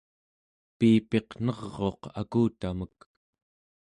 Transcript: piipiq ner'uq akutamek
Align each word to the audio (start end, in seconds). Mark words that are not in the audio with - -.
piipiq 0.77 1.27
ner'uq 1.45 2.01
akutamek 2.21 2.95